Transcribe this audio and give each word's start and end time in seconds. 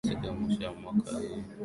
Siku 0.07 0.25
ya 0.25 0.31
mwisho 0.37 0.63
ya 0.63 0.71
mwaka 0.79 0.99
ni 1.11 1.25
nzuri 1.25 1.43